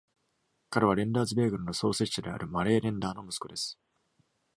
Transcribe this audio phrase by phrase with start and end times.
[0.71, 3.77] 彼はレンダーズベーグルの創設者であるマレー・レンダーの息子です。